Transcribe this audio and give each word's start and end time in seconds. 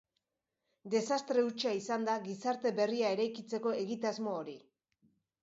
Desastre 0.93 1.43
hutsa 1.47 1.73
izan 1.81 2.07
da 2.07 2.15
gizarte 2.23 2.73
berria 2.81 3.13
eraikitzeko 3.19 3.75
egitasmo 3.85 4.35
hori. 4.41 4.59